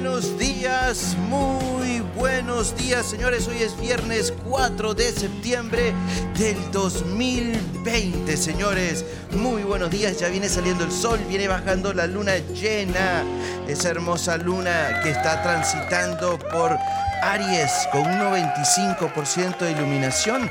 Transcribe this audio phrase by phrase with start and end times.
[0.00, 3.48] buenos días, muy buenos días, señores.
[3.48, 5.92] Hoy es viernes 4 de septiembre
[6.38, 9.04] del 2020, señores.
[9.32, 13.24] Muy buenos días, ya viene saliendo el sol, viene bajando la luna llena.
[13.68, 16.78] Esa hermosa luna que está transitando por
[17.20, 20.50] Aries con un 95% de iluminación.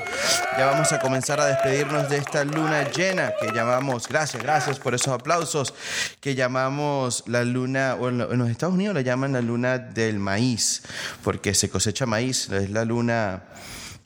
[0.55, 4.93] Ya vamos a comenzar a despedirnos de esta luna llena que llamamos, gracias, gracias por
[4.93, 5.73] esos aplausos,
[6.19, 10.83] que llamamos la luna, o en los Estados Unidos la llaman la luna del maíz,
[11.23, 13.41] porque se cosecha maíz, es la luna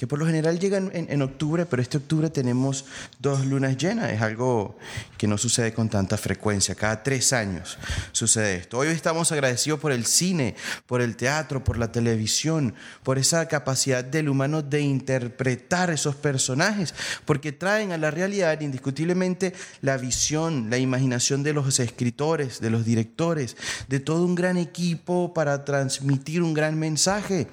[0.02, 2.86] que por lo general llegan en, octubre, pero este octubre tenemos
[3.20, 4.12] dos lunas llenas.
[4.12, 4.76] Es algo
[5.16, 6.74] que no sucede con tanta frecuencia.
[6.74, 7.78] Cada tres años
[8.12, 8.80] sucede esto.
[8.80, 10.56] Hoy estamos agradecidos por el cine,
[10.88, 16.96] por el teatro, por la televisión, por esa capacidad del humano de interpretar esos personajes,
[17.26, 22.86] porque traen a la realidad indiscutiblemente la visión, la imaginación de los escritores, de los
[22.86, 23.56] directores,
[23.88, 27.48] de todo un gran equipo para transmitir un gran mensaje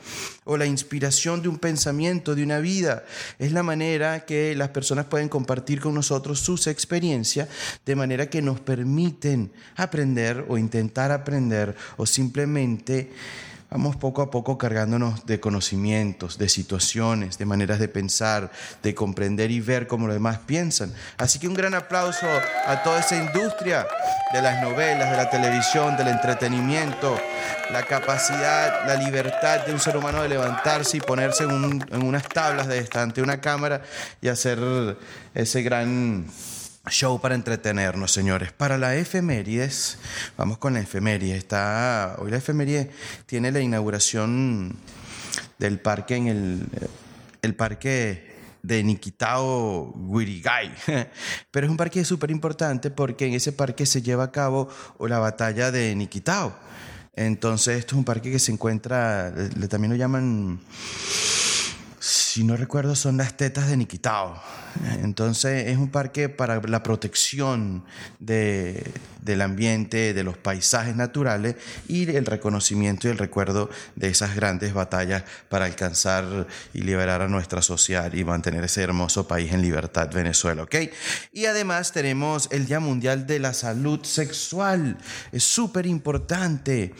[0.50, 3.04] o la inspiración de un pensamiento, de una vida.
[3.38, 7.48] Es la manera que las personas pueden compartir con nosotros sus experiencias,
[7.84, 13.10] de manera que nos permiten aprender o intentar aprender o simplemente
[13.70, 18.50] vamos poco a poco cargándonos de conocimientos, de situaciones, de maneras de pensar,
[18.82, 20.92] de comprender y ver cómo los demás piensan.
[21.18, 22.26] Así que un gran aplauso
[22.66, 23.86] a toda esa industria
[24.32, 27.18] de las novelas, de la televisión, del entretenimiento,
[27.70, 32.68] la capacidad, la libertad de un ser humano de levantarse y ponerse en, unas tablas
[32.68, 33.82] de ante una cámara
[34.22, 34.58] y hacer
[35.34, 36.26] ese gran
[36.90, 38.52] show para entretenernos, señores.
[38.52, 39.98] Para la efemérides,
[40.36, 41.36] vamos con la efeméride.
[41.36, 42.90] Está, hoy la efeméride
[43.26, 44.76] tiene la inauguración
[45.58, 46.68] del parque en
[47.42, 50.74] el, parque de Nikitao Guirigay.
[51.50, 54.68] Pero es un parque súper importante porque en ese parque se lleva a cabo
[55.00, 56.54] la batalla de Nikitao.
[57.14, 59.34] Entonces, esto es un parque que se encuentra,
[59.68, 60.60] también lo llaman,
[62.28, 64.38] si no recuerdo, son las tetas de Nikitao.
[65.02, 67.84] Entonces es un parque para la protección
[68.18, 68.84] de,
[69.22, 71.56] del ambiente, de los paisajes naturales
[71.88, 77.28] y el reconocimiento y el recuerdo de esas grandes batallas para alcanzar y liberar a
[77.28, 80.76] nuestra sociedad y mantener ese hermoso país en libertad, Venezuela, ¿ok?
[81.32, 84.98] Y además tenemos el Día Mundial de la Salud Sexual,
[85.32, 86.94] es súper importante.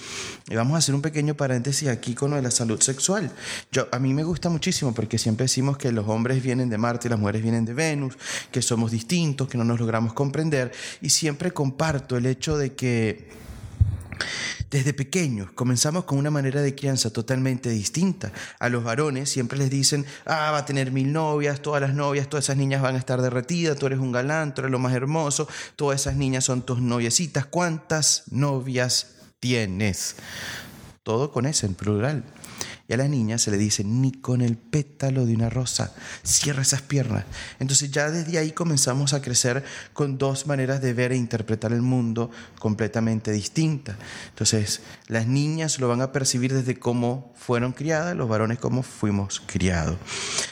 [0.49, 3.31] Y vamos a hacer un pequeño paréntesis aquí con lo de la salud sexual.
[3.71, 7.09] Yo, a mí me gusta muchísimo porque siempre decimos que los hombres vienen de Marte
[7.09, 8.17] y las mujeres vienen de Venus,
[8.51, 10.73] que somos distintos, que no nos logramos comprender.
[11.01, 13.29] Y siempre comparto el hecho de que
[14.71, 18.33] desde pequeños comenzamos con una manera de crianza totalmente distinta.
[18.59, 22.29] A los varones siempre les dicen, ah, va a tener mil novias, todas las novias,
[22.29, 24.95] todas esas niñas van a estar derretidas, tú eres un galán, tú eres lo más
[24.95, 27.47] hermoso, todas esas niñas son tus noviecitas.
[27.47, 30.17] ¿Cuántas novias tienes?
[31.03, 32.25] Todo con ese en plural.
[32.89, 36.63] Y a la niña se le dice, ni con el pétalo de una rosa, cierra
[36.63, 37.25] esas piernas.
[37.59, 39.63] Entonces ya desde ahí comenzamos a crecer
[39.93, 43.97] con dos maneras de ver e interpretar el mundo completamente distintas.
[44.31, 49.43] Entonces las niñas lo van a percibir desde cómo fueron criadas, los varones cómo fuimos
[49.45, 49.99] criados.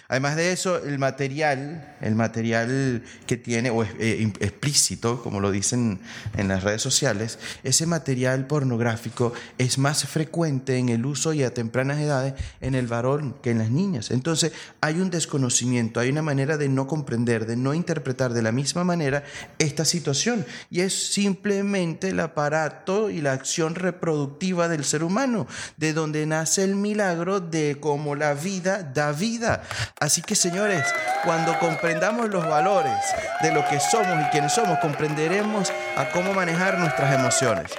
[0.09, 6.01] Además de eso, el material, el material que tiene, o eh, explícito, como lo dicen
[6.37, 11.53] en las redes sociales, ese material pornográfico es más frecuente en el uso y a
[11.53, 12.26] tempranas edades
[12.61, 14.11] en el varón que en las niñas.
[14.11, 18.53] Entonces hay un desconocimiento, hay una manera de no comprender, de no interpretar de la
[18.53, 19.25] misma manera
[19.59, 20.45] esta situación.
[20.71, 26.65] Y es simplemente el aparato y la acción reproductiva del ser humano, de donde nace
[26.65, 29.63] el milagro de cómo la vida da vida.
[30.01, 30.85] Así que señores,
[31.25, 32.95] cuando comprendamos los valores
[33.43, 37.73] de lo que somos y quienes somos, comprenderemos a cómo manejar nuestras emociones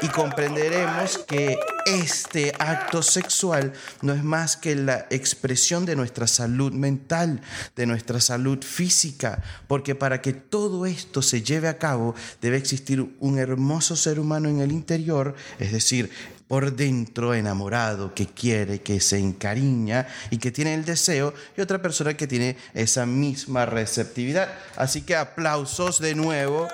[0.00, 3.72] y comprenderemos que este acto sexual
[4.02, 7.40] no es más que la expresión de nuestra salud mental,
[7.76, 13.16] de nuestra salud física, porque para que todo esto se lleve a cabo debe existir
[13.20, 16.10] un hermoso ser humano en el interior, es decir,
[16.48, 21.80] por dentro enamorado, que quiere, que se encariña y que tiene el deseo, y otra
[21.80, 24.48] persona que tiene esa misma receptividad.
[24.76, 26.68] Así que aplausos de nuevo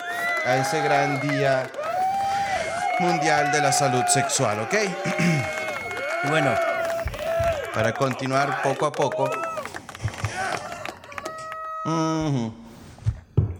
[0.44, 1.70] a ese gran día
[2.98, 4.74] mundial de la salud sexual, ¿ok?
[6.28, 6.54] bueno,
[7.74, 9.30] para continuar poco a poco.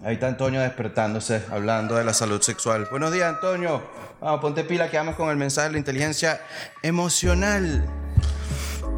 [0.03, 2.87] Ahí está Antonio despertándose, hablando de la salud sexual.
[2.89, 3.81] Buenos días, Antonio.
[4.19, 6.41] Vamos, ponte pila que vamos con el mensaje de la inteligencia
[6.81, 7.85] emocional.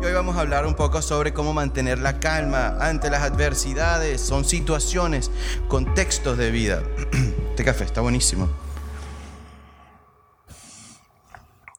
[0.02, 4.22] Y hoy vamos a hablar un poco sobre cómo mantener la calma ante las adversidades.
[4.22, 5.30] Son situaciones,
[5.68, 6.82] contextos de vida.
[7.52, 8.63] Este café está buenísimo.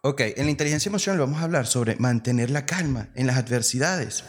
[0.06, 4.22] Ok, en la inteligencia emocional vamos a hablar sobre mantener la calma en las adversidades.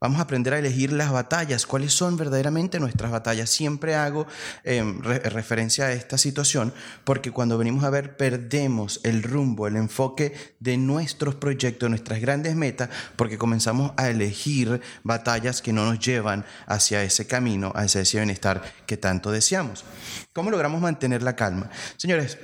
[0.00, 3.48] Vamos a aprender a elegir las batallas, cuáles son verdaderamente nuestras batallas.
[3.48, 4.26] Siempre hago
[4.64, 6.74] em, referencia a esta situación
[7.04, 12.56] porque cuando venimos a ver perdemos el rumbo, el enfoque de nuestros proyectos, nuestras grandes
[12.56, 18.16] metas, porque comenzamos a elegir batallas que no nos llevan hacia ese camino, hacia ese
[18.16, 19.84] bienestar que tanto deseamos.
[20.32, 21.70] ¿Cómo logramos mantener la calma?
[21.96, 22.38] Señores,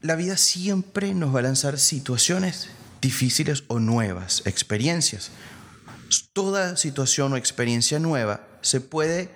[0.00, 2.68] la vida siempre nos va a lanzar situaciones
[3.00, 5.30] difíciles o nuevas, experiencias.
[6.32, 9.30] Toda situación o experiencia nueva se puede,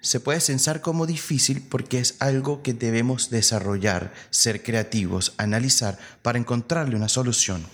[0.00, 0.40] se puede
[0.80, 7.66] como difícil porque es algo que debemos desarrollar, ser creativos, analizar para encontrarle una solución.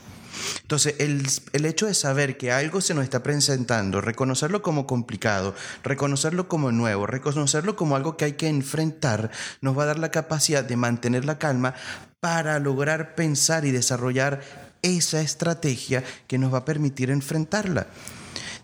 [0.62, 5.54] Entonces, el, el, hecho de saber que algo se nos está presentando, reconocerlo como complicado,
[5.82, 10.10] reconocerlo como nuevo, reconocerlo como algo que hay que enfrentar, nos va a dar la
[10.10, 11.74] capacidad de mantener la calma
[12.20, 14.40] para lograr pensar y desarrollar
[14.82, 17.86] esa estrategia que nos va a permitir enfrentarla.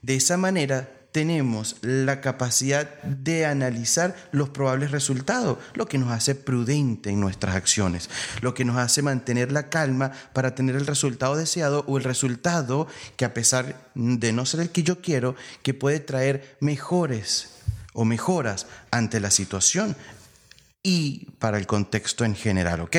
[0.02, 6.34] De esa manera, tenemos la capacidad de analizar los probables resultados, lo que nos hace
[6.34, 8.10] prudente en nuestras acciones,
[8.40, 12.86] lo que nos hace mantener la calma para tener el resultado deseado o el resultado
[13.16, 17.50] que a pesar de no ser el que yo quiero, que puede traer mejores
[17.92, 19.96] o mejoras ante la situación
[20.82, 22.96] y para el contexto en general, ¿ok?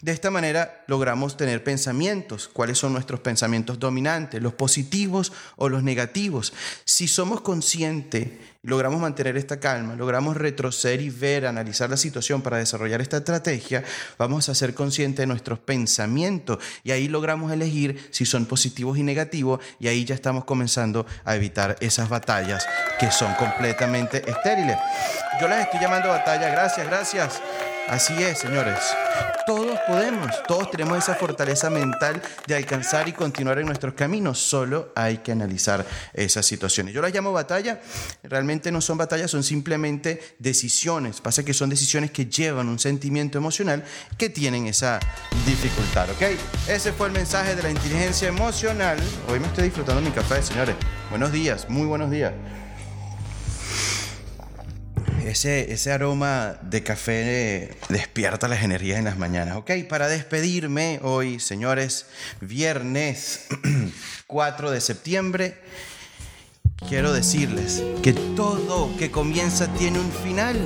[0.00, 2.48] De esta manera logramos tener pensamientos.
[2.48, 4.40] ¿Cuáles son nuestros pensamientos dominantes?
[4.40, 6.52] ¿Los positivos o los negativos?
[6.84, 8.28] Si somos conscientes
[8.62, 13.84] logramos mantener esta calma, logramos retroceder y ver, analizar la situación para desarrollar esta estrategia,
[14.18, 19.02] vamos a ser conscientes de nuestros pensamientos y ahí logramos elegir si son positivos y
[19.02, 22.66] negativos y ahí ya estamos comenzando a evitar esas batallas
[22.98, 24.76] que son completamente estériles.
[25.40, 27.40] Yo las estoy llamando batalla, gracias, gracias.
[27.88, 28.78] Así es, señores.
[29.46, 34.38] Todos podemos, todos tenemos esa fortaleza mental de alcanzar y continuar en nuestros caminos.
[34.38, 36.92] Solo hay que analizar esas situaciones.
[36.92, 37.80] Yo las llamo batalla.
[38.22, 41.22] Realmente no son batallas, son simplemente decisiones.
[41.22, 43.82] Pasa que son decisiones que llevan un sentimiento emocional
[44.18, 45.00] que tienen esa
[45.46, 46.36] dificultad, ¿ok?
[46.68, 48.98] Ese fue el mensaje de la inteligencia emocional.
[49.28, 50.76] Hoy me estoy disfrutando mi café, señores.
[51.08, 52.34] Buenos días, muy buenos días
[55.28, 59.56] ese, aroma de café despierta las energías en las mañanas.
[59.56, 62.06] Ok, para despedirme hoy, señores,
[62.40, 63.46] viernes
[64.26, 65.58] 4 de septiembre,
[66.88, 70.56] quiero decirles que todo que comienza tiene un final.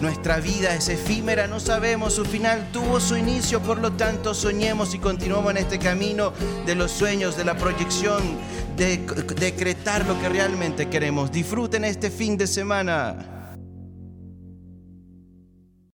[0.00, 4.94] Nuestra vida es efímera, no sabemos su final, tuvo su inicio, por lo tanto soñemos
[4.94, 6.32] y continuemos en este camino
[6.66, 8.20] de los sueños, de la proyección,
[8.76, 8.98] de
[9.36, 11.30] decretar lo que realmente queremos.
[11.30, 13.41] Disfruten este fin de semana.